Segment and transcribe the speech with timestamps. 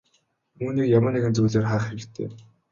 [0.63, 2.27] Үүнийг ямар нэгэн зүйлээр хаах хэрэгтэй.